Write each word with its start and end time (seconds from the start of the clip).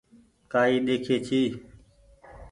ڪآئي 0.51 0.75
ڏيکي 0.85 1.15
ڇي۔ 1.27 1.41